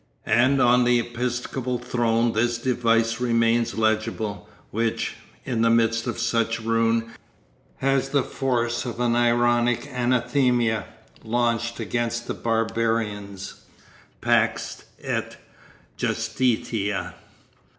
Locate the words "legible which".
3.77-5.15